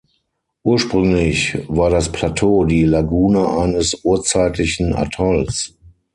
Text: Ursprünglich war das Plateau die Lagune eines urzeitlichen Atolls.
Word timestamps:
Ursprünglich 0.63 1.59
war 1.67 1.91
das 1.91 2.11
Plateau 2.11 2.65
die 2.65 2.85
Lagune 2.85 3.47
eines 3.47 3.93
urzeitlichen 4.03 4.95
Atolls. 4.95 5.77